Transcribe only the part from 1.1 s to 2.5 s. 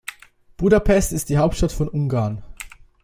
ist die Hauptstadt von Ungarn.